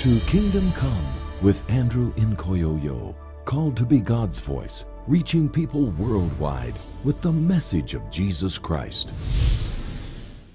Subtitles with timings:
[0.00, 1.04] to Kingdom Come
[1.42, 6.72] with Andrew Nkoyoyo, called to be God's voice, reaching people worldwide
[7.04, 9.10] with the message of Jesus Christ.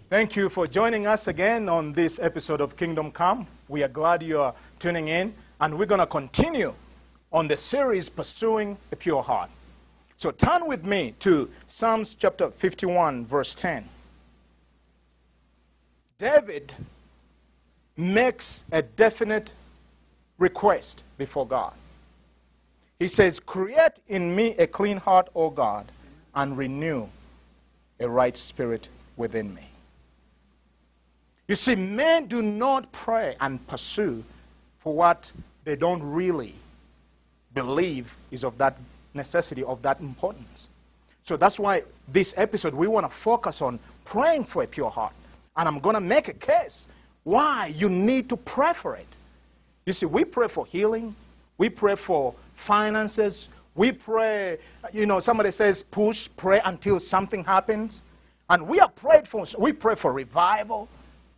[0.10, 3.46] Thank you for joining us again on this episode of Kingdom Come.
[3.68, 5.32] We are glad you are tuning in,
[5.62, 6.74] and we're going to continue
[7.32, 9.52] on the series Pursuing a Pure Heart.
[10.18, 13.88] So turn with me to Psalms chapter 51, verse 10.
[16.18, 16.74] David
[17.98, 19.54] makes a definite
[20.38, 21.74] request before God.
[23.00, 25.92] He says, Create in me a clean heart, O God,
[26.34, 27.08] and renew
[28.00, 29.70] a right spirit within me.
[31.48, 34.24] You see, men do not pray and pursue
[34.80, 35.32] for what
[35.64, 36.54] they don't really
[37.54, 38.78] believe is of that
[39.14, 40.70] necessity, of that importance.
[41.24, 45.14] So that's why this episode we want to focus on praying for a pure heart.
[45.58, 46.88] And I'm going to make a case
[47.26, 49.18] why you need to pray for it.
[49.86, 51.16] You see, we pray for healing,
[51.58, 54.60] we pray for finances, we pray,
[54.94, 58.04] you know, somebody says push, pray until something happens.
[58.50, 60.88] And we are prayed for, we pray for revival.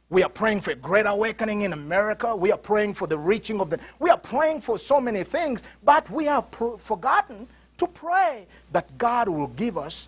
[0.10, 2.34] We are praying for a great awakening in America.
[2.34, 3.80] We are praying for the reaching of the.
[4.00, 6.46] We are praying for so many things, but we have
[6.78, 10.08] forgotten to pray that God will give us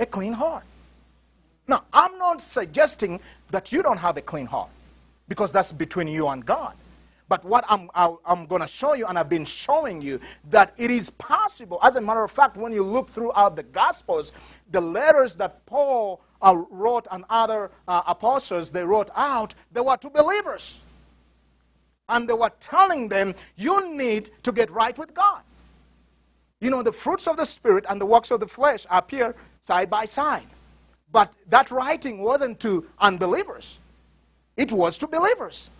[0.00, 0.64] a clean heart.
[1.68, 4.70] Now, I'm not suggesting that you don't have a clean heart
[5.28, 6.74] because that's between you and God.
[7.28, 10.92] But what I'm, I'm going to show you, and I've been showing you, that it
[10.92, 11.80] is possible.
[11.82, 14.32] As a matter of fact, when you look throughout the Gospels,
[14.70, 19.96] the letters that Paul uh, wrote and other uh, apostles they wrote out, they were
[19.96, 20.80] to believers.
[22.08, 25.42] And they were telling them, you need to get right with God.
[26.60, 29.90] You know, the fruits of the Spirit and the works of the flesh appear side
[29.90, 30.46] by side.
[31.10, 33.80] But that writing wasn't to unbelievers,
[34.56, 35.70] it was to believers.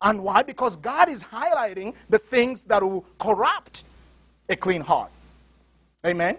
[0.00, 0.42] And why?
[0.42, 3.84] Because God is highlighting the things that will corrupt
[4.48, 5.10] a clean heart.
[6.04, 6.36] Amen?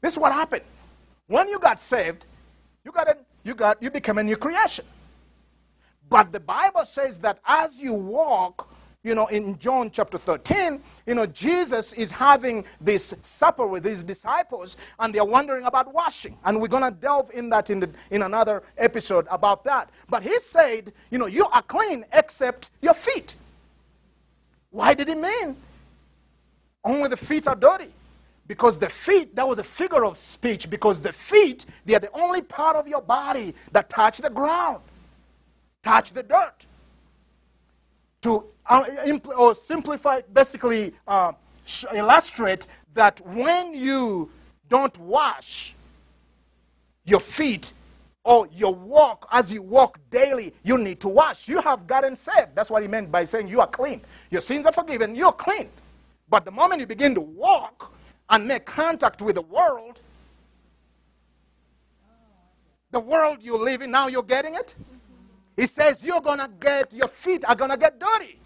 [0.00, 0.62] This is what happened.
[1.26, 2.26] When you got saved,
[2.84, 4.84] you got, a, you got you became a new creation.
[6.08, 8.68] But the Bible says that as you walk
[9.08, 14.04] you know, in John chapter 13, you know, Jesus is having this supper with his
[14.04, 16.36] disciples, and they're wondering about washing.
[16.44, 19.88] And we're going to delve in that in, the, in another episode about that.
[20.10, 23.34] But he said, you know, you are clean except your feet.
[24.70, 25.56] Why did he mean?
[26.84, 27.90] Only the feet are dirty.
[28.46, 32.12] Because the feet, that was a figure of speech, because the feet, they are the
[32.12, 34.82] only part of your body that touch the ground,
[35.82, 36.66] touch the dirt
[38.22, 41.32] to or simplify, basically uh,
[41.94, 44.30] illustrate that when you
[44.68, 45.74] don't wash
[47.04, 47.72] your feet
[48.24, 51.48] or your walk as you walk daily, you need to wash.
[51.48, 52.54] You have gotten saved.
[52.54, 54.02] That's what he meant by saying you are clean.
[54.30, 55.68] Your sins are forgiven, you're clean.
[56.28, 57.92] But the moment you begin to walk
[58.28, 60.00] and make contact with the world,
[62.90, 64.74] the world you live in, now you're getting it?
[65.56, 68.37] He says you're going to get, your feet are going to get dirty.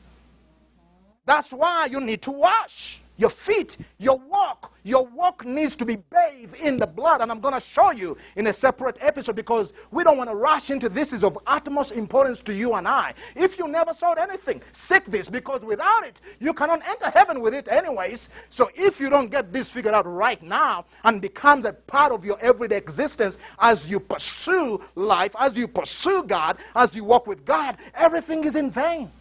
[1.24, 4.72] That's why you need to wash your feet, your walk.
[4.82, 7.20] Your walk needs to be bathed in the blood.
[7.20, 10.34] And I'm going to show you in a separate episode because we don't want to
[10.34, 13.14] rush into this is of utmost importance to you and I.
[13.36, 17.54] If you never saw anything, seek this because without it, you cannot enter heaven with
[17.54, 18.30] it anyways.
[18.50, 22.24] So if you don't get this figured out right now and becomes a part of
[22.24, 27.44] your everyday existence as you pursue life, as you pursue God, as you walk with
[27.44, 29.12] God, everything is in vain.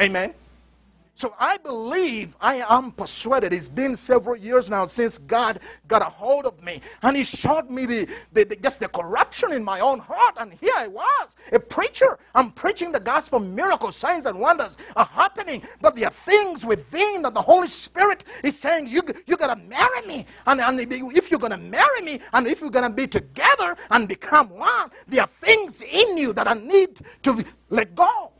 [0.00, 0.34] Amen.
[1.18, 5.58] So I believe, I am persuaded, it's been several years now since God
[5.88, 6.80] got a hold of me.
[7.02, 10.36] And He showed me the, the, the, just the corruption in my own heart.
[10.38, 12.20] And here I was, a preacher.
[12.36, 15.64] I'm preaching the gospel, miracles, signs, and wonders are happening.
[15.80, 19.60] But there are things within that the Holy Spirit is saying, you, you got to
[19.64, 20.24] marry me.
[20.46, 23.76] And, and if you're going to marry me, and if you're going to be together
[23.90, 28.30] and become one, there are things in you that I need to let go.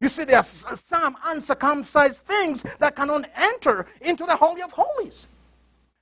[0.00, 4.72] You see, there are uh, some uncircumcised things that cannot enter into the Holy of
[4.72, 5.28] Holies.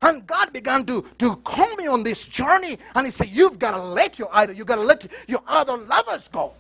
[0.03, 3.73] And God began to, to call me on this journey, and He said, You've got
[3.73, 6.53] to let your idol, you've got to let your other lovers go.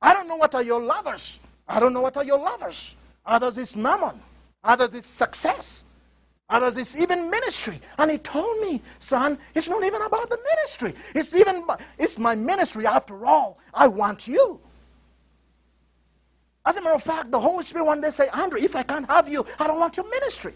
[0.00, 1.40] I don't know what are your lovers.
[1.68, 2.94] I don't know what are your lovers.
[3.26, 4.20] Others is mammon,
[4.64, 5.84] others is success,
[6.48, 7.80] others is even ministry.
[7.98, 10.94] And He told me, Son, it's not even about the ministry.
[11.16, 11.64] It's even
[11.98, 13.58] it's my ministry after all.
[13.74, 14.60] I want you.
[16.64, 19.06] As a matter of fact, the Holy Spirit one day say, Andrew, if I can't
[19.08, 20.54] have you, I don't want your ministry.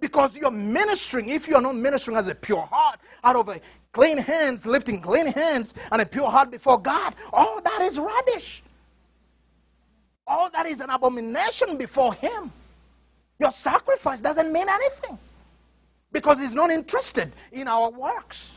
[0.00, 3.60] Because you're ministering, if you're not ministering as a pure heart, out of a
[3.92, 8.62] clean hands, lifting clean hands, and a pure heart before God, all that is rubbish.
[10.26, 12.50] All that is an abomination before Him.
[13.38, 15.18] Your sacrifice doesn't mean anything
[16.12, 18.56] because He's not interested in our works.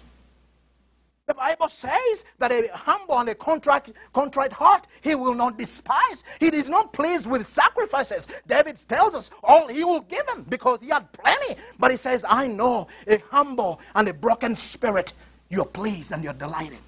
[1.26, 6.26] The Bible says that a humble and a contrite, contrite heart he will not despise.
[6.40, 8.28] He is not pleased with sacrifices.
[8.46, 11.62] David tells us all he will give him because he had plenty.
[11.80, 15.14] But he says, I know a humble and a broken spirit
[15.50, 16.80] you're pleased and you're delighted.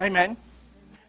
[0.00, 0.38] Amen.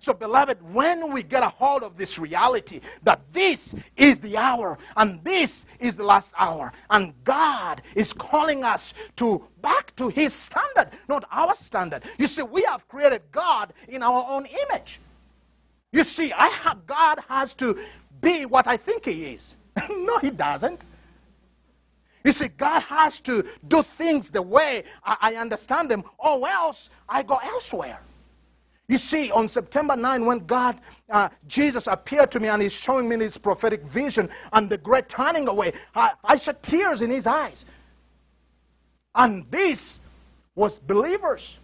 [0.06, 4.78] So, beloved, when we get a hold of this reality that this is the hour
[4.96, 10.32] and this is the last hour, and God is calling us to back to His
[10.32, 12.04] standard, not our standard.
[12.20, 15.00] You see, we have created God in our own image.
[15.92, 17.76] You see, I have, God has to
[18.22, 19.58] be what I think He is.
[19.90, 20.84] no, He doesn't.
[22.24, 26.92] You see, God has to do things the way I, I understand them, or else
[27.10, 28.00] I go elsewhere.
[28.88, 30.80] You see, on September 9, when God,
[31.10, 35.10] uh, Jesus appeared to me and he's showing me his prophetic vision and the great
[35.10, 37.66] turning away, I, I saw tears in his eyes.
[39.16, 40.02] And this
[40.56, 41.58] was believers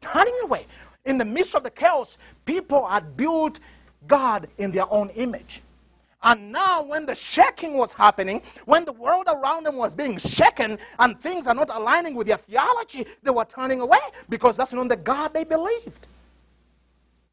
[0.00, 0.66] turning away.
[1.04, 2.16] In the midst of the chaos,
[2.46, 3.60] people had built
[4.06, 5.62] God in their own image.
[6.22, 10.78] And now, when the shaking was happening, when the world around them was being shaken
[10.98, 13.98] and things are not aligning with their theology, they were turning away
[14.30, 16.06] because that's not the God they believed.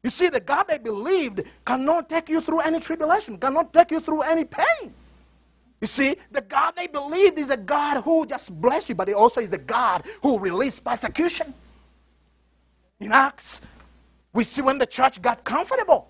[0.02, 4.00] You see, the God they believed cannot take you through any tribulation, cannot take you
[4.00, 4.92] through any pain.
[5.80, 9.14] You see, the God they believed is a God who just bless you, but he
[9.14, 11.54] also is the God who released persecution.
[13.00, 13.60] In Acts,
[14.32, 16.08] we see when the church got comfortable.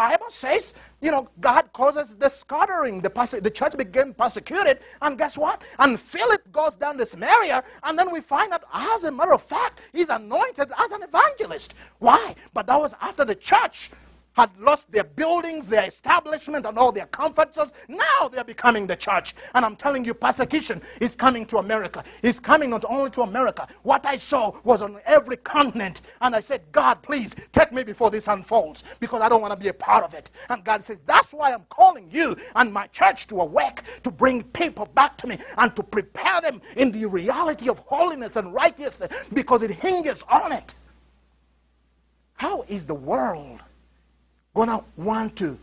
[0.00, 3.02] Bible says, you know, God causes the scattering.
[3.02, 5.60] The, perse- the church became persecuted, and guess what?
[5.78, 9.42] And Philip goes down to Samaria, and then we find out, as a matter of
[9.42, 11.74] fact, he's anointed as an evangelist.
[11.98, 12.34] Why?
[12.54, 13.90] But that was after the church
[14.34, 17.72] had lost their buildings, their establishment, and all their comfort zones.
[17.88, 19.34] Now they're becoming the church.
[19.54, 22.04] And I'm telling you, persecution is coming to America.
[22.22, 23.66] It's coming not only to America.
[23.82, 26.02] What I saw was on every continent.
[26.20, 29.58] And I said, God, please take me before this unfolds because I don't want to
[29.58, 30.30] be a part of it.
[30.48, 34.42] And God says, That's why I'm calling you and my church to awake, to bring
[34.44, 39.12] people back to me and to prepare them in the reality of holiness and righteousness
[39.32, 40.74] because it hinges on it.
[42.34, 43.62] How is the world?
[44.54, 45.58] Going to want to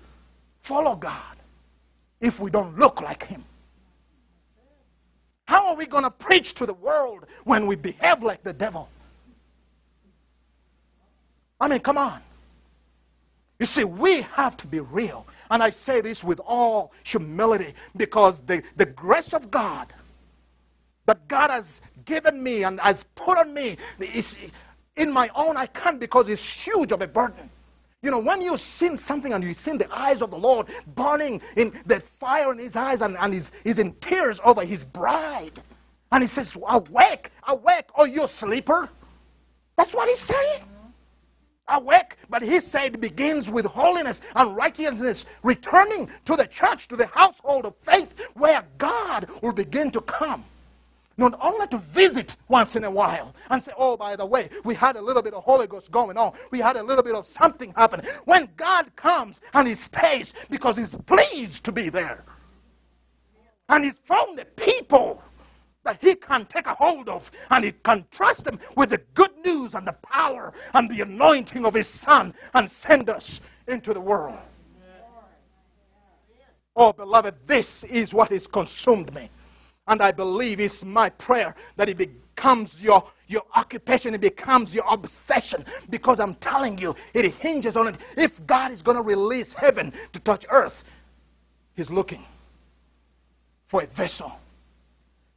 [0.62, 1.36] follow God
[2.22, 3.44] if we don't look like Him?
[5.48, 8.89] How are we going to preach to the world when we behave like the devil?
[11.60, 12.22] I mean, come on.
[13.60, 15.25] You see, we have to be real.
[15.50, 19.92] And I say this with all humility because the, the grace of God
[21.06, 24.38] that God has given me and has put on me is
[24.98, 27.50] in my own, I can't because it's huge of a burden.
[28.03, 31.41] You know, when you see something and you see the eyes of the Lord burning
[31.55, 35.59] in the fire in his eyes and, and he's, he's in tears over his bride.
[36.11, 38.89] And he says, Awake, awake, oh you sleeper.
[39.77, 40.61] That's what he's saying.
[41.69, 46.95] Awake, but he said it begins with holiness and righteousness, returning to the church, to
[46.95, 50.45] the household of faith, where God will begin to come
[51.17, 54.75] not only to visit once in a while and say, oh, by the way, we
[54.75, 56.33] had a little bit of Holy Ghost going on.
[56.51, 58.05] We had a little bit of something happening.
[58.25, 62.24] When God comes and He stays because He's pleased to be there.
[63.69, 65.21] And He's found the people
[65.83, 69.31] that He can take a hold of and He can trust them with the good
[69.43, 74.01] news and the power and the anointing of His Son and send us into the
[74.01, 74.38] world.
[76.75, 79.31] Oh, beloved, this is what has consumed me.
[79.88, 84.86] And I believe it's my prayer that it becomes your, your occupation, it becomes your
[84.89, 85.63] obsession.
[85.89, 87.96] Because I'm telling you, it hinges on it.
[88.17, 90.84] If God is going to release heaven to touch earth,
[91.75, 92.25] He's looking
[93.67, 94.32] for a vessel,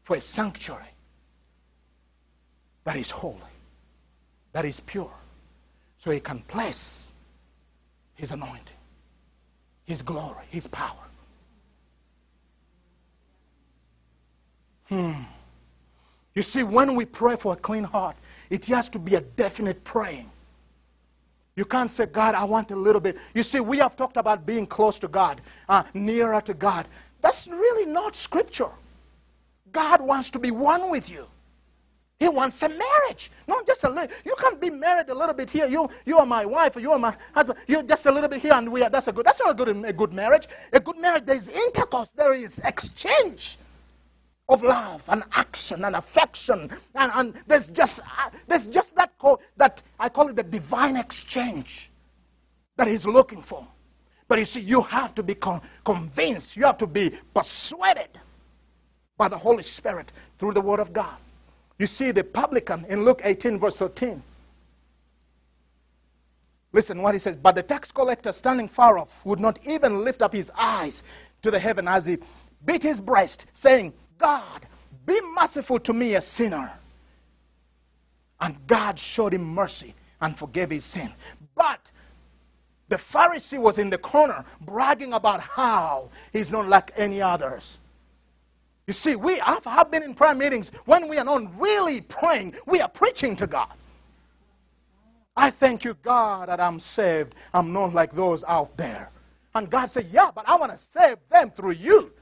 [0.03, 0.85] for a sanctuary
[2.85, 3.37] that is holy,
[4.53, 5.13] that is pure,
[5.99, 7.13] so He can place
[8.15, 8.77] His anointing,
[9.85, 11.10] His glory, His power
[14.91, 15.23] Hmm.
[16.35, 18.17] You see, when we pray for a clean heart,
[18.51, 20.31] it has to be a definite praying.
[21.57, 23.19] You can't say, God, I want a little bit.
[23.35, 26.89] You see, we have talked about being close to God, uh, nearer to God.
[27.23, 28.71] That's really not scripture.
[29.73, 31.27] God wants to be one with you.
[32.21, 34.09] He wants a marriage, not just a little.
[34.25, 35.67] You can't be married a little bit here.
[35.67, 37.59] You, you are my wife, you are my husband.
[37.69, 38.91] You're just a little bit here, and we are.
[38.91, 39.27] That's a good.
[39.27, 39.85] That's not a good.
[39.87, 40.49] A good marriage.
[40.73, 41.25] A good marriage.
[41.27, 42.11] There is intercourse.
[42.11, 43.59] There is exchange.
[44.51, 46.71] Of love and action and affection.
[46.95, 50.97] And, and there's, just, uh, there's just that, co- that, I call it the divine
[50.97, 51.91] exchange
[52.77, 53.67] that he's looking for.
[54.29, 58.11] But you see, you have to be con- convinced, you have to be persuaded
[59.17, 61.17] by the Holy Spirit through the Word of God.
[61.79, 64.23] You see, the publican in Luke 18, verse 13.
[66.73, 67.37] Listen what he says.
[67.37, 71.03] But the tax collector standing far off would not even lift up his eyes
[71.43, 72.19] to the heaven as he
[72.65, 74.67] beat his breast, saying, God,
[75.07, 76.73] be merciful to me, a sinner.
[78.41, 81.13] And God showed him mercy and forgave his sin.
[81.57, 81.91] But
[82.89, 87.79] the Pharisee was in the corner bragging about how he's not like any others.
[88.87, 92.57] You see, we have, have been in prayer meetings when we are not really praying,
[92.67, 93.73] we are preaching to God.
[95.37, 97.35] I thank you, God, that I'm saved.
[97.55, 99.11] I'm not like those out there.
[99.55, 102.13] And God said, Yeah, but I want to save them through you.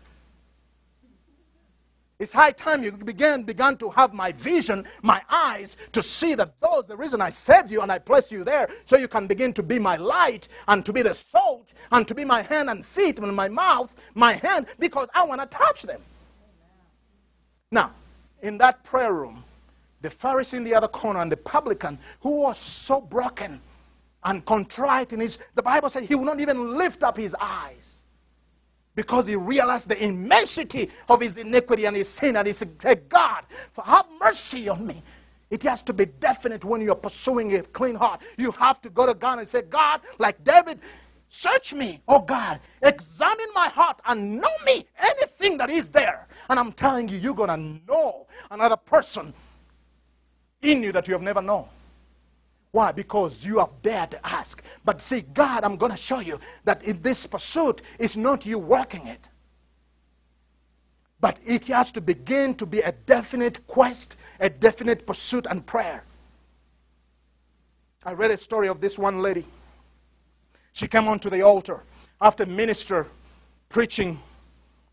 [2.18, 6.60] It's high time you began, began to have my vision, my eyes, to see that
[6.60, 9.52] those, the reason I saved you and I placed you there, so you can begin
[9.52, 12.84] to be my light and to be the salt and to be my hand and
[12.84, 16.00] feet and my mouth, my hand, because I want to touch them.
[17.70, 17.92] Now,
[18.42, 19.44] in that prayer room,
[20.00, 23.60] the Pharisee in the other corner and the publican who was so broken
[24.24, 27.97] and contrite in his, the Bible said he would not even lift up his eyes
[28.98, 32.34] because he realized the immensity of his iniquity and his sin.
[32.34, 33.44] And he said, God,
[33.84, 35.04] have mercy on me.
[35.50, 38.22] It has to be definite when you're pursuing a clean heart.
[38.36, 40.80] You have to go to God and say, God, like David,
[41.28, 46.26] search me, oh God, examine my heart and know me, anything that is there.
[46.50, 49.32] And I'm telling you, you're going to know another person
[50.60, 51.68] in you that you have never known.
[52.72, 52.92] Why?
[52.92, 54.62] Because you have dared to ask.
[54.84, 58.58] But see, God, I'm going to show you that in this pursuit, it's not you
[58.58, 59.28] working it.
[61.20, 66.04] But it has to begin to be a definite quest, a definite pursuit and prayer.
[68.04, 69.44] I read a story of this one lady.
[70.72, 71.80] She came onto the altar
[72.20, 73.08] after minister
[73.68, 74.20] preaching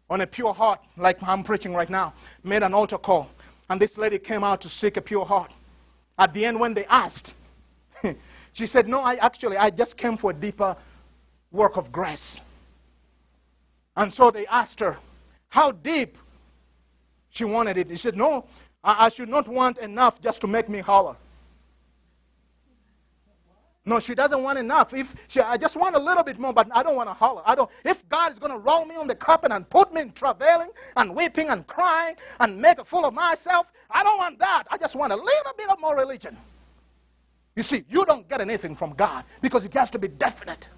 [0.09, 2.13] on a pure heart, like I'm preaching right now,
[2.43, 3.29] made an altar call.
[3.69, 5.51] And this lady came out to seek a pure heart.
[6.17, 7.33] At the end, when they asked,
[8.53, 10.75] she said, No, I actually, I just came for a deeper
[11.51, 12.41] work of grace.
[13.97, 14.97] And so they asked her,
[15.49, 16.17] How deep
[17.29, 17.89] she wanted it.
[17.89, 18.45] She said, No,
[18.83, 21.15] I, I should not want enough just to make me holler.
[23.87, 24.93] No, she doesn't want enough.
[24.95, 27.43] If she, I just want a little bit more, but I don't want to holler.
[27.45, 27.69] I don't.
[27.83, 30.69] If God is going to roll me on the carpet and put me in travailing
[30.97, 34.63] and weeping and crying and make a fool of myself, I don't want that.
[34.71, 36.35] I just want a little bit of more religion.
[37.55, 40.69] You see, you don't get anything from God because it has to be definite.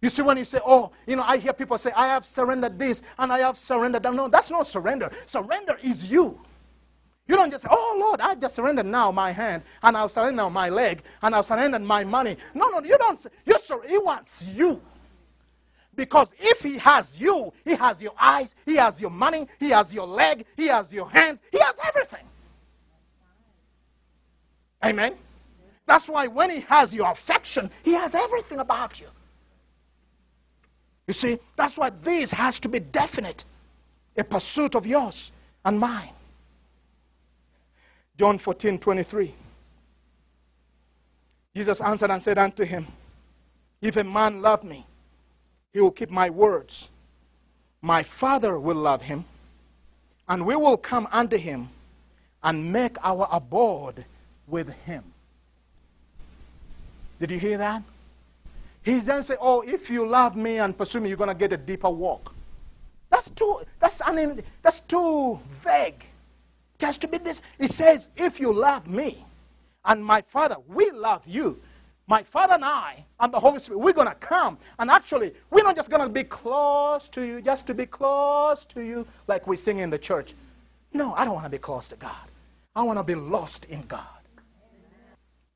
[0.00, 2.78] You see, when you say, oh, you know, I hear people say, I have surrendered
[2.78, 4.14] this and I have surrendered that.
[4.14, 5.10] No, that's not surrender.
[5.26, 6.40] Surrender is you.
[7.28, 10.36] You don't just say, oh, Lord, I just surrendered now my hand and I'll surrender
[10.36, 12.36] now my leg and I'll surrender my money.
[12.54, 14.80] No, no, you don't say, you sur- he wants you.
[15.96, 19.92] Because if he has you, he has your eyes, he has your money, he has
[19.92, 22.24] your leg, he has your hands, he has everything.
[24.84, 25.14] Amen?
[25.86, 29.06] That's why when he has your affection, he has everything about you.
[31.06, 33.44] You see, that's why this has to be definite
[34.16, 35.30] a pursuit of yours
[35.64, 36.10] and mine.
[38.18, 39.34] John 14 23.
[41.54, 42.86] Jesus answered and said unto him,
[43.80, 44.84] If a man love me,
[45.72, 46.90] he will keep my words.
[47.80, 49.24] My Father will love him,
[50.28, 51.68] and we will come unto him
[52.42, 54.04] and make our abode
[54.46, 55.04] with him.
[57.18, 57.82] Did you hear that?
[58.82, 61.52] He then say, "Oh, if you love me and pursue me, you're going to get
[61.52, 62.34] a deeper walk."
[63.10, 63.62] That's too.
[63.80, 66.04] That's un, That's too vague.
[66.78, 67.42] Just to be this.
[67.58, 69.24] It says, "If you love me,
[69.84, 71.60] and my Father, we love you."
[72.08, 74.58] My Father and I and the Holy Spirit, we're going to come.
[74.78, 78.64] And actually, we're not just going to be close to you, just to be close
[78.66, 80.34] to you like we sing in the church.
[80.92, 82.14] No, I don't want to be close to God.
[82.76, 84.15] I want to be lost in God.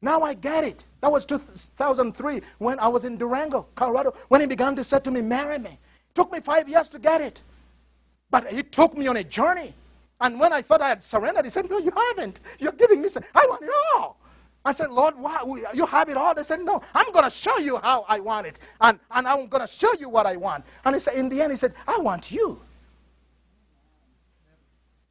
[0.02, 0.85] Now I get it.
[1.00, 5.11] That was 2003 when I was in Durango, Colorado, when he began to say to
[5.11, 5.71] me, marry me.
[5.71, 7.42] It took me five years to get it.
[8.30, 9.75] But he took me on a journey.
[10.21, 12.40] And when I thought I had surrendered, he said, no, you haven't.
[12.59, 14.16] You're giving me, I want it all.
[14.64, 15.42] I said, Lord, why,
[15.73, 16.35] you have it all?
[16.35, 18.59] They said, no, I'm going to show you how I want it.
[18.80, 20.64] And, and I'm going to show you what I want.
[20.85, 22.61] And he said, in the end, he said, I want you.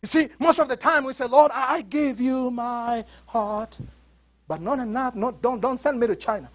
[0.04, 3.78] You see, most of the time we say, Lord, I give you my heart.
[4.50, 5.16] But not enough.
[5.16, 6.50] Not, don't, don't send me to China.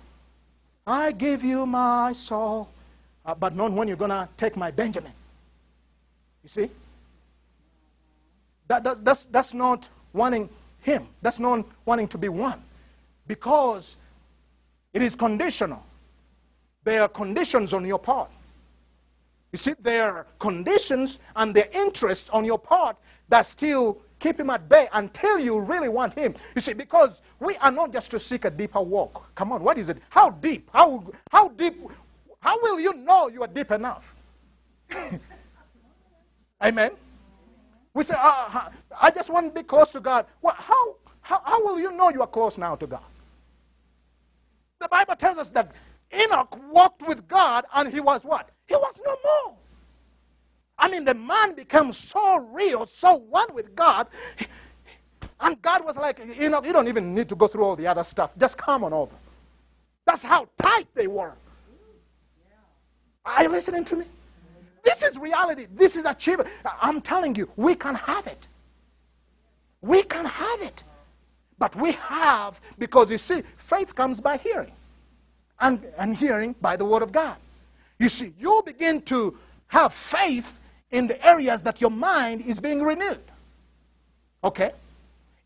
[0.87, 2.69] I give you my soul.
[3.25, 5.13] Uh, but not when you're going to take my Benjamin.
[6.43, 6.71] You see?
[8.69, 10.49] that, that's, that's, that's not wanting
[10.81, 11.07] him.
[11.23, 12.63] That's not wanting to be one.
[13.27, 13.97] Because
[14.93, 15.83] it is conditional.
[16.85, 18.31] There are conditions on your part.
[19.53, 22.97] You see, there are conditions and their interests on your part
[23.29, 26.35] that still keep him at bay until you really want him.
[26.55, 29.35] You see, because we are not just to seek a deeper walk.
[29.35, 29.99] Come on, what is it?
[30.09, 30.71] How deep?
[30.73, 31.79] How, how deep?
[32.41, 34.15] How will you know you are deep enough?
[36.63, 36.93] Amen.
[37.93, 40.25] We say, uh, I just want to be close to God.
[40.41, 43.05] Well, how, how, how will you know you are close now to God?
[44.81, 45.73] The Bible tells us that
[46.15, 48.49] Enoch walked with God and he was what?
[48.67, 49.57] He was no more.
[50.79, 54.07] I mean, the man became so real, so one with God.
[55.41, 57.87] And God was like, you know, you don't even need to go through all the
[57.87, 58.37] other stuff.
[58.39, 59.15] Just come on over.
[60.07, 61.35] That's how tight they were.
[63.25, 64.05] Are you listening to me?
[64.83, 65.67] This is reality.
[65.75, 66.49] This is achievement.
[66.81, 68.49] I'm telling you, we can have it.
[69.81, 70.85] We can have it.
[71.59, 74.73] But we have, because you see, faith comes by hearing.
[75.61, 77.37] And, and hearing by the word of God.
[77.99, 79.39] You see, you begin to
[79.69, 80.59] have faith
[80.91, 83.23] in the areas that your mind is being renewed.
[84.43, 84.73] Okay?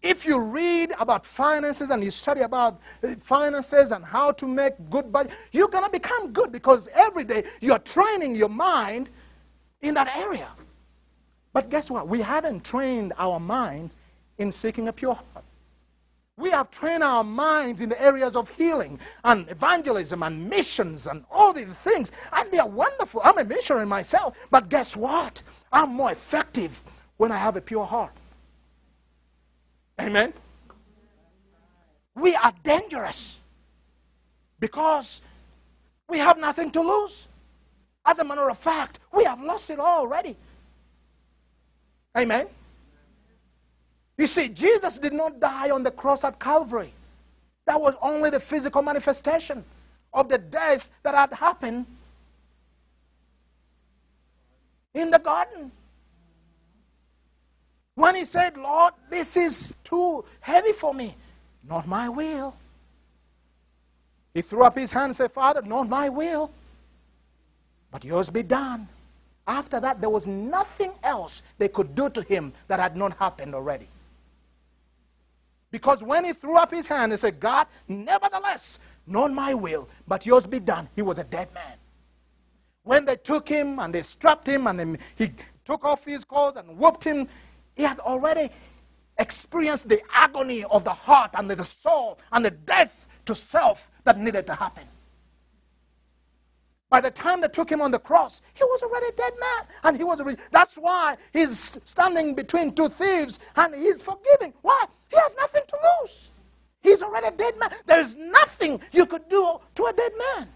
[0.03, 4.75] If you read about finances and you study about uh, finances and how to make
[4.91, 9.11] good budget, you're going to become good because every day you're training your mind
[9.81, 10.49] in that area.
[11.53, 12.07] But guess what?
[12.07, 13.95] We haven't trained our mind
[14.39, 15.45] in seeking a pure heart.
[16.39, 21.25] We have trained our minds in the areas of healing and evangelism and missions and
[21.33, 22.13] all these things.
[22.33, 23.21] And they are wonderful.
[23.25, 24.37] I'm a missionary myself.
[24.49, 25.43] But guess what?
[25.73, 26.81] I'm more effective
[27.17, 28.13] when I have a pure heart.
[30.01, 30.33] Amen?
[32.15, 33.41] We are dangerous
[34.61, 35.23] because
[36.09, 37.27] we have nothing to lose.
[38.07, 40.37] As a matter of fact, we have lost it all already.
[42.17, 42.47] Amen?
[44.19, 46.93] You see, Jesus did not die on the cross at Calvary.
[47.67, 49.65] That was only the physical manifestation
[50.13, 51.87] of the death that had happened
[54.95, 55.71] in the garden.
[57.95, 61.15] When he said, Lord, this is too heavy for me,
[61.69, 62.57] not my will.
[64.35, 66.51] He threw up his hand and said, Father, not my will,
[67.91, 68.89] but yours be done.
[69.47, 73.55] After that, there was nothing else they could do to him that had not happened
[73.55, 73.89] already.
[75.71, 80.25] Because when he threw up his hand and said, God, nevertheless, not my will, but
[80.25, 81.77] yours be done, he was a dead man.
[82.85, 85.33] When they took him and they strapped him and he
[85.65, 87.29] took off his clothes and whooped him,
[87.75, 88.51] he had already
[89.19, 94.19] experienced the agony of the heart and the soul and the death to self that
[94.19, 94.85] needed to happen.
[96.91, 99.67] By the time they took him on the cross, he was already a dead man.
[99.85, 104.55] And he was already, that's why he's standing between two thieves and he's forgiving.
[104.63, 104.85] Why?
[105.11, 106.31] He has nothing to lose.
[106.83, 107.71] He's already a dead man.
[107.85, 110.49] There's nothing you could do to a dead man.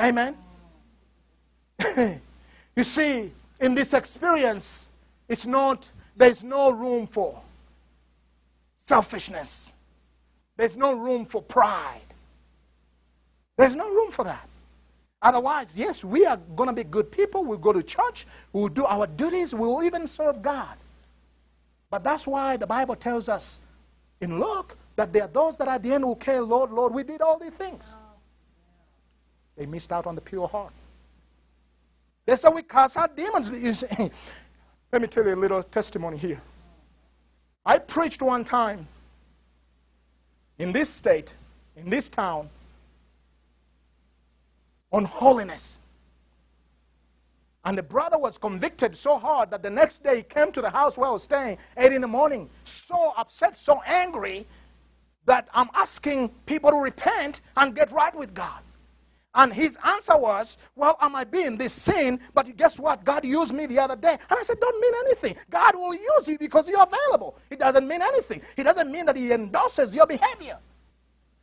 [0.00, 0.36] Amen.
[2.76, 4.90] you see, in this experience,
[5.28, 7.40] it's not, there's no room for
[8.76, 9.72] selfishness.
[10.56, 12.00] There's no room for pride.
[13.58, 14.48] There's no room for that.
[15.20, 17.44] Otherwise, yes, we are going to be good people.
[17.44, 18.24] We'll go to church.
[18.52, 19.52] We'll do our duties.
[19.52, 20.76] We'll even serve God.
[21.90, 23.58] But that's why the Bible tells us
[24.20, 27.02] in Luke that there are those that at the end will care, Lord, Lord, we
[27.02, 27.94] did all these things.
[29.56, 30.72] They missed out on the pure heart.
[32.26, 33.50] They said we cast out demons.
[34.92, 36.40] Let me tell you a little testimony here.
[37.66, 38.86] I preached one time
[40.58, 41.34] in this state,
[41.76, 42.48] in this town,
[44.92, 45.80] on holiness.
[47.64, 50.70] And the brother was convicted so hard that the next day he came to the
[50.70, 54.46] house where I was staying, 8 in the morning, so upset, so angry
[55.26, 58.60] that I'm asking people to repent and get right with God.
[59.34, 63.04] And his answer was, Well, I might be in this sin, but guess what?
[63.04, 64.12] God used me the other day.
[64.30, 65.36] And I said, Don't mean anything.
[65.50, 67.38] God will use you because you're available.
[67.50, 68.42] It doesn't mean anything.
[68.56, 70.58] It doesn't mean that he endorses your behavior.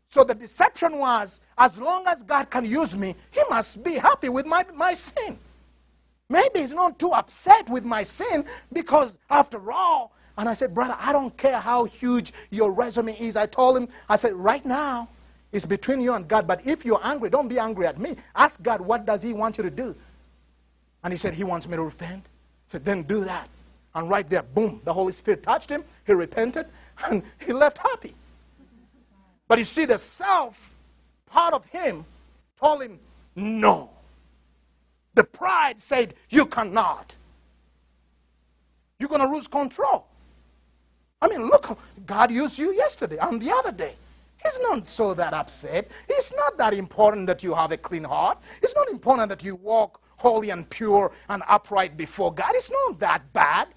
[0.10, 4.30] So the deception was, as long as God can use me, he must be happy
[4.30, 5.38] with my, my sin.
[6.30, 10.96] Maybe he's not too upset with my sin because, after all, and I said, Brother,
[11.00, 13.38] I don't care how huge your resume is.
[13.38, 15.08] I told him, I said, Right now,
[15.52, 16.48] it's between you and God.
[16.48, 18.16] But if you're angry, don't be angry at me.
[18.36, 19.96] Ask God, what does he want you to do?
[21.04, 22.26] And he said, He wants me to repent.
[22.68, 23.50] Said, Then do that.
[23.94, 25.84] And right there, boom, the Holy Spirit touched him.
[26.06, 26.66] He repented,
[27.06, 28.14] and he left happy.
[29.48, 30.74] But you see, the self
[31.28, 32.06] part of him
[32.60, 33.00] told him,
[33.36, 33.90] No.
[35.14, 37.16] The pride said, You cannot.
[39.00, 40.06] You're going to lose control.
[41.22, 43.96] I mean, look, God used you yesterday and the other day.
[44.44, 45.90] He's not so that upset.
[46.08, 48.38] It's not that important that you have a clean heart.
[48.62, 52.52] It's not important that you walk holy and pure and upright before God.
[52.54, 53.70] It's not that bad.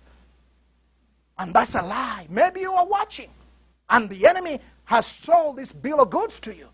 [1.38, 2.26] And that's a lie.
[2.28, 3.30] Maybe you are watching
[3.90, 6.66] and the enemy has sold this bill of goods to you.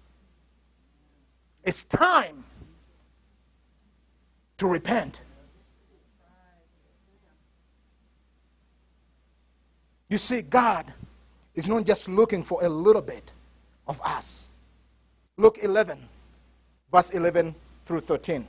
[1.64, 2.44] It's time
[4.56, 5.20] to repent.
[10.08, 10.94] You see, God
[11.56, 13.32] is not just looking for a little bit
[13.88, 14.52] of us.
[15.36, 15.98] Luke 11,
[16.92, 17.52] verse 11
[17.84, 18.46] through 13.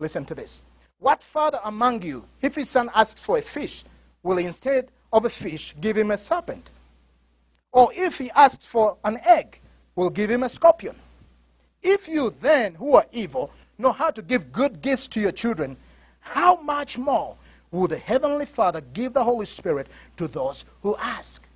[0.00, 0.64] Listen to this.
[0.98, 3.84] What father among you, if his son asks for a fish,
[4.24, 6.72] will instead of a fish give him a serpent?
[7.76, 9.60] Or if he asks for an egg,
[9.96, 10.96] we'll give him a scorpion?
[11.82, 15.76] If you then, who are evil, know how to give good gifts to your children,
[16.20, 17.36] how much more
[17.70, 21.46] will the Heavenly Father give the Holy Spirit to those who ask?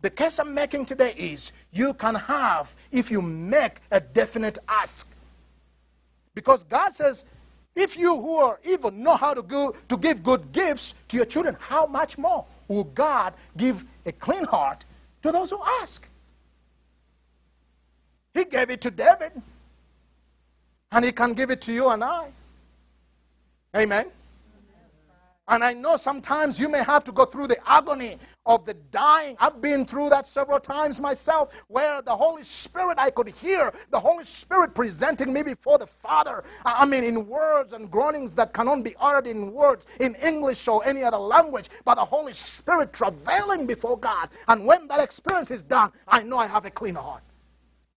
[0.00, 5.06] The case I'm making today is you can have if you make a definite ask.
[6.34, 7.26] Because God says,
[7.76, 11.26] if you who are evil know how to, go, to give good gifts to your
[11.26, 14.86] children, how much more will God give a clean heart
[15.24, 16.06] to those who ask?
[18.34, 19.32] He gave it to David,
[20.92, 22.28] and He can give it to you and I.
[23.74, 24.08] Amen.
[25.46, 29.36] And I know sometimes you may have to go through the agony of the dying.
[29.38, 34.00] I've been through that several times myself, where the Holy Spirit, I could hear the
[34.00, 36.44] Holy Spirit presenting me before the Father.
[36.64, 40.84] I mean, in words and groanings that cannot be uttered in words, in English or
[40.86, 44.30] any other language, but the Holy Spirit travailing before God.
[44.48, 47.22] And when that experience is done, I know I have a clean heart.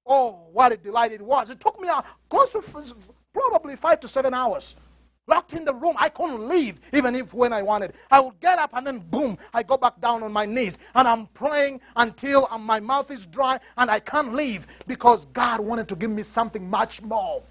[0.06, 1.50] Oh, what a delight it was.
[1.50, 1.88] It took me
[2.30, 2.62] close to
[3.34, 4.76] probably five to seven hours
[5.28, 5.96] locked in the room.
[5.98, 7.94] I couldn't leave, even if when I wanted.
[8.10, 11.08] I would get up and then boom, I go back down on my knees and
[11.08, 15.88] I'm praying until uh, my mouth is dry and I can't leave because God wanted
[15.90, 17.44] to give me something much more.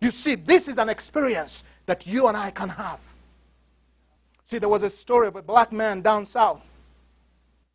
[0.00, 3.00] You see, this is an experience that you and I can have.
[4.46, 6.64] See, there was a story of a black man down south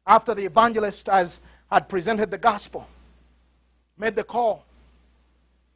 [0.07, 2.87] after the evangelist has, had presented the gospel,
[3.97, 4.65] made the call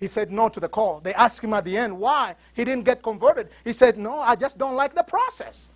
[0.06, 1.00] he said no to the call.
[1.00, 3.50] They asked him at the end why he didn't get converted.
[3.63, 5.68] He said, No, I just don't like the process.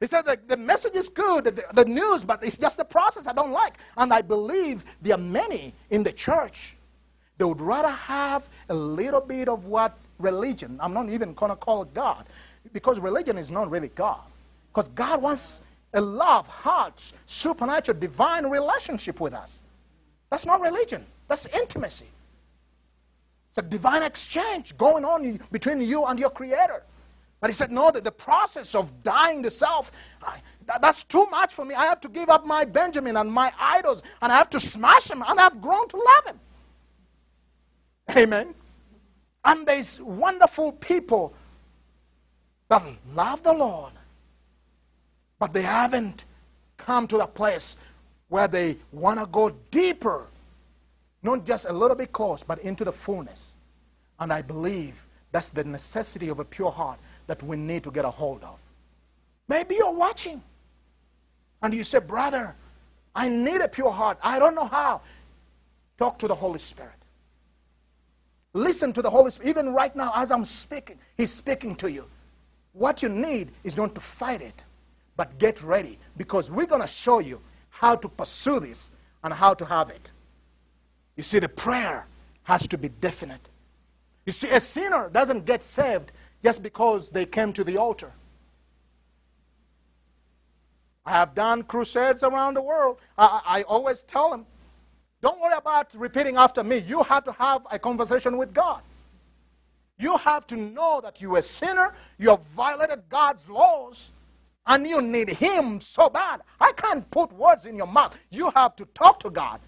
[0.00, 3.26] He said the, the message is good, the, the news, but it's just the process
[3.26, 3.74] I don't like.
[3.98, 6.76] And I believe there are many in the church
[7.36, 11.56] they would rather have a little bit of what religion, I'm not even going to
[11.56, 12.24] call it God,
[12.72, 14.24] because religion is not really God.
[14.72, 15.60] Because God wants
[15.92, 19.62] a love, heart, supernatural, divine relationship with us.
[20.30, 21.04] That's not religion.
[21.28, 22.06] That's intimacy.
[23.50, 26.82] It's a divine exchange going on between you and your Creator.
[27.40, 31.26] But he said, no, that the process of dying to self, I, that, that's too
[31.26, 31.74] much for me.
[31.74, 35.04] I have to give up my Benjamin and my idols, and I have to smash
[35.04, 36.40] them, and I've grown to love him.
[38.16, 38.54] Amen.
[39.44, 41.34] And there's wonderful people
[42.68, 42.82] that
[43.14, 43.92] love the Lord,
[45.38, 46.24] but they haven't
[46.78, 47.76] come to a place
[48.28, 50.26] where they want to go deeper
[51.26, 53.56] not just a little bit close, but into the fullness.
[54.20, 58.04] And I believe that's the necessity of a pure heart that we need to get
[58.04, 58.58] a hold of.
[59.48, 60.42] Maybe you're watching
[61.62, 62.54] and you say, Brother,
[63.14, 64.18] I need a pure heart.
[64.22, 65.02] I don't know how.
[65.98, 66.92] Talk to the Holy Spirit.
[68.54, 69.50] Listen to the Holy Spirit.
[69.50, 72.06] Even right now, as I'm speaking, He's speaking to you.
[72.72, 74.64] What you need is not to fight it,
[75.16, 78.92] but get ready because we're going to show you how to pursue this
[79.24, 80.12] and how to have it.
[81.16, 82.06] You see, the prayer
[82.44, 83.48] has to be definite.
[84.26, 88.12] You see, a sinner doesn't get saved just because they came to the altar.
[91.04, 92.98] I have done crusades around the world.
[93.16, 94.44] I, I, always tell them,
[95.22, 96.78] don't worry about repeating after me.
[96.78, 98.82] You have to have a conversation with God.
[99.98, 104.10] You have to know that you're a sinner, you have violated God's laws,
[104.66, 106.42] and you need Him so bad.
[106.60, 108.14] I can't put words in your mouth.
[108.30, 109.60] You have to talk to God.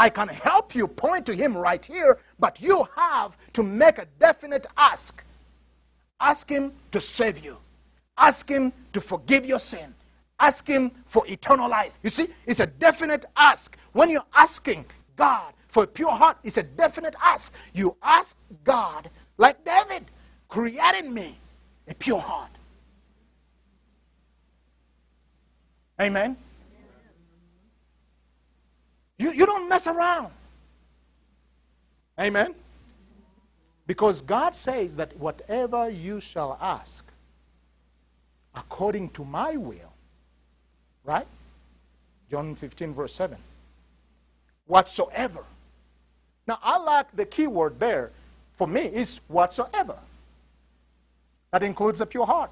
[0.00, 4.06] I can help you point to him right here, but you have to make a
[4.18, 5.22] definite ask.
[6.18, 7.58] Ask him to save you.
[8.16, 9.94] Ask him to forgive your sin.
[10.40, 11.98] Ask him for eternal life.
[12.02, 13.76] You see, it's a definite ask.
[13.92, 14.86] When you're asking
[15.16, 17.52] God for a pure heart, it's a definite ask.
[17.74, 20.06] You ask God, like David,
[20.48, 21.36] create in me
[21.86, 22.52] a pure heart.
[26.00, 26.38] Amen.
[29.20, 30.32] You, you don't mess around.
[32.18, 32.54] Amen.
[33.86, 37.04] Because God says that whatever you shall ask,
[38.54, 39.92] according to my will,
[41.04, 41.26] right?
[42.30, 43.36] John 15, verse 7.
[44.66, 45.44] Whatsoever.
[46.46, 48.12] Now, I like the key word there
[48.54, 49.98] for me is whatsoever.
[51.50, 52.50] That includes a pure heart.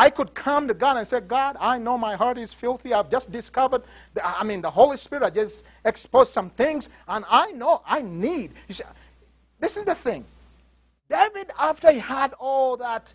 [0.00, 2.94] I could come to God and say, God, I know my heart is filthy.
[2.94, 3.82] I've just discovered,
[4.14, 8.00] the, I mean, the Holy Spirit I just exposed some things, and I know I
[8.00, 8.52] need.
[8.70, 8.82] See,
[9.58, 10.24] this is the thing.
[11.10, 13.12] David, after he had all that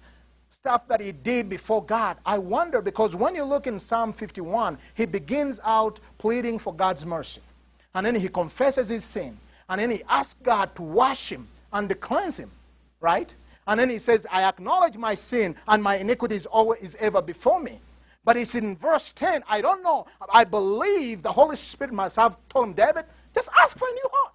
[0.51, 4.77] stuff that he did before God, I wonder because when you look in Psalm 51,
[4.93, 7.41] he begins out pleading for God's mercy.
[7.95, 9.35] And then he confesses his sin.
[9.69, 12.51] And then he asks God to wash him and to cleanse him,
[13.01, 13.33] right?
[13.67, 17.59] And then he says, I acknowledge my sin and my iniquity is always ever before
[17.59, 17.79] me.
[18.23, 19.43] But it's in verse 10.
[19.47, 20.07] I don't know.
[20.33, 24.09] I believe the Holy Spirit must have told him, David, just ask for a new
[24.11, 24.33] heart.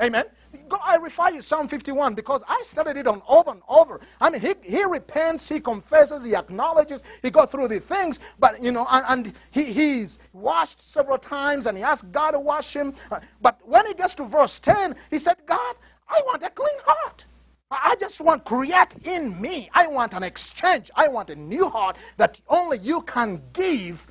[0.00, 0.24] Amen.
[0.68, 4.00] Go, I refer you Psalm 51 because I studied it on over and over.
[4.20, 8.62] I mean, he, he repents, he confesses, he acknowledges, he goes through the things, but
[8.62, 12.74] you know, and, and he, he's washed several times and he asked God to wash
[12.74, 12.94] him.
[13.10, 15.74] Uh, but when he gets to verse 10, he said, God,
[16.08, 17.26] I want a clean heart.
[17.70, 19.68] I just want create in me.
[19.74, 20.90] I want an exchange.
[20.96, 24.06] I want a new heart that only you can give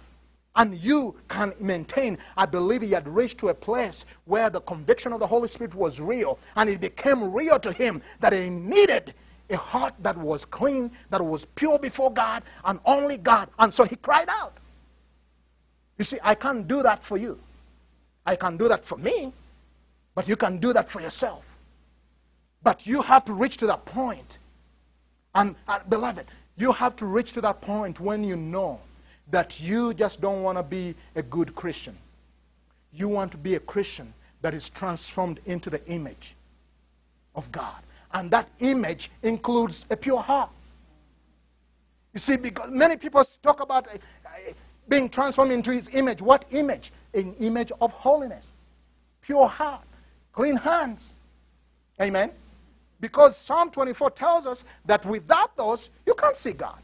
[0.55, 2.17] and you can maintain.
[2.35, 5.75] I believe he had reached to a place where the conviction of the Holy Spirit
[5.75, 9.13] was real, and it became real to him that he needed
[9.49, 13.49] a heart that was clean, that was pure before God, and only God.
[13.59, 14.57] And so he cried out.
[15.97, 17.39] You see, I can't do that for you.
[18.25, 19.31] I can do that for me,
[20.15, 21.46] but you can do that for yourself.
[22.63, 24.39] But you have to reach to that point.
[25.35, 26.25] And, uh, beloved,
[26.57, 28.79] you have to reach to that point when you know
[29.29, 31.97] that you just don't want to be a good Christian.
[32.93, 36.35] You want to be a Christian that is transformed into the image
[37.35, 37.75] of God.
[38.13, 40.49] And that image includes a pure heart.
[42.13, 44.29] You see, because many people talk about uh, uh,
[44.87, 46.21] being transformed into his image.
[46.21, 46.91] What image?
[47.13, 48.53] An image of holiness,
[49.21, 49.83] pure heart,
[50.31, 51.15] clean hands.
[52.01, 52.31] Amen?
[52.99, 56.79] Because Psalm 24 tells us that without those, you can't see God.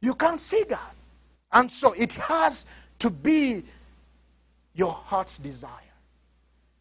[0.00, 0.92] You can't see God.
[1.52, 2.64] And so it has
[3.00, 3.64] to be
[4.74, 5.70] your heart's desire,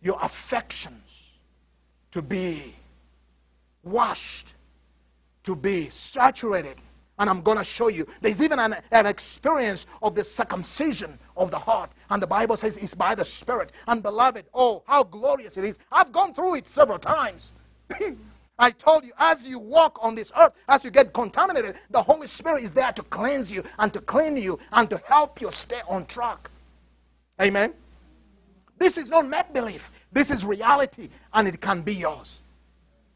[0.01, 1.31] your affections
[2.11, 2.73] to be
[3.83, 4.53] washed,
[5.43, 6.77] to be saturated.
[7.19, 8.07] And I'm going to show you.
[8.21, 11.91] There's even an, an experience of the circumcision of the heart.
[12.09, 13.71] And the Bible says it's by the Spirit.
[13.87, 15.77] And beloved, oh, how glorious it is.
[15.91, 17.53] I've gone through it several times.
[18.59, 22.27] I told you, as you walk on this earth, as you get contaminated, the Holy
[22.27, 25.79] Spirit is there to cleanse you and to clean you and to help you stay
[25.87, 26.49] on track.
[27.41, 27.73] Amen?
[28.77, 32.41] This is not make believe, this is reality, and it can be yours.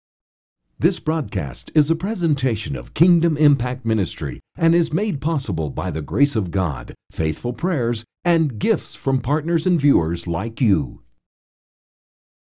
[0.80, 6.02] This broadcast is a presentation of Kingdom Impact Ministry and is made possible by the
[6.02, 11.02] grace of God, faithful prayers, and gifts from partners and viewers like you.